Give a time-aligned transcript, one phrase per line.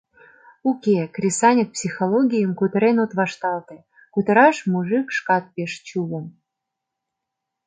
[0.69, 3.77] Уке, кресаньык психологийым кутырен от вашталте—
[4.13, 6.25] кутыраш мужик шкат пеш чулым.